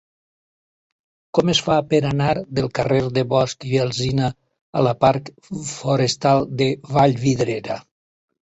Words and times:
Com 1.37 1.51
es 1.53 1.59
fa 1.67 1.75
per 1.91 1.99
anar 2.11 2.31
del 2.59 2.69
carrer 2.79 3.03
de 3.19 3.25
Bosch 3.35 3.67
i 3.73 3.75
Alsina 3.83 4.31
a 4.81 4.83
la 4.89 4.95
parc 5.05 5.31
Forestal 5.75 6.51
de 6.63 6.73
Vallvidrera? 6.97 7.79